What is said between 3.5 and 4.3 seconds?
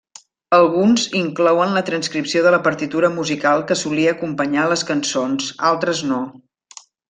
que solia